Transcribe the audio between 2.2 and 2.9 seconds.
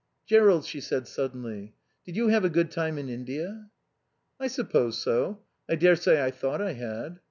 have a good